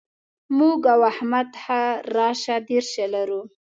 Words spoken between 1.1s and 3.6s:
احمد ښه راشه درشه لرو.